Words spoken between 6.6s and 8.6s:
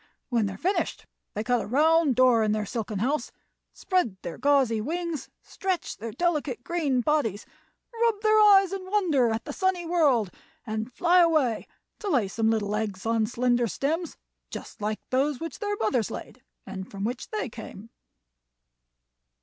green bodies, rub their